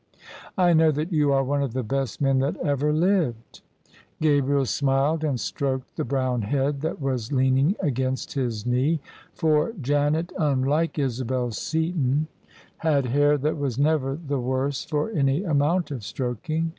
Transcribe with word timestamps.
"I 0.57 0.73
know 0.73 0.89
that 0.89 1.13
you 1.13 1.31
are 1.31 1.43
one 1.43 1.61
of 1.61 1.73
the 1.73 1.83
best 1.83 2.21
men 2.21 2.39
that 2.39 2.57
ever 2.57 2.91
lived." 2.91 3.61
Gabriel 4.19 4.65
smiled 4.65 5.23
and 5.23 5.39
stroked 5.39 5.95
the 5.95 6.03
brown 6.03 6.41
head 6.41 6.81
that 6.81 6.99
was 6.99 7.31
leaning 7.31 7.75
against 7.79 8.33
his 8.33 8.65
knee: 8.65 8.99
for 9.35 9.73
Janet— 9.73 10.29
^unlike 10.39 10.97
Isabel 10.97 11.51
Seaton— 11.51 12.25
OF 12.29 12.29
ISABEL 12.31 12.31
CARNABY 12.41 12.77
had 12.77 13.05
hair 13.15 13.37
that 13.37 13.57
was 13.57 13.77
never 13.77 14.15
the 14.27 14.39
worse 14.39 14.83
for 14.85 15.11
any 15.11 15.43
amount 15.43 15.91
of 15.91 15.99
strok 15.99 16.49
ing. 16.49 16.69